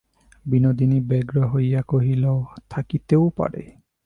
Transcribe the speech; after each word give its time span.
বিনোদিনী 0.45 0.99
ব্যগ্র 1.01 1.35
হইয়া 1.47 1.81
কহিল, 1.81 2.23
থাকিতেও 2.69 3.25
পারে। 3.37 3.63